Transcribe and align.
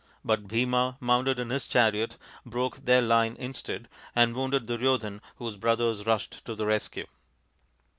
But 0.25 0.47
Bhima, 0.47 0.97
mounted 0.99 1.37
in 1.37 1.51
his 1.51 1.67
chariot, 1.67 2.17
broke 2.43 2.77
their 2.85 3.03
line 3.03 3.35
instead, 3.37 3.87
and 4.15 4.33
wounded 4.35 4.65
Duryodhan, 4.65 5.21
whose 5.35 5.57
brothers 5.57 6.07
rushed 6.07 6.43
to 6.45 6.55
the 6.55 6.65
rescue. 6.65 7.05